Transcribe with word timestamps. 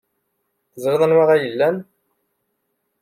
Teẓriḍ 0.71 1.01
anwa 1.05 1.23
ay 1.27 1.31
aɣ-ilan. 1.39 1.77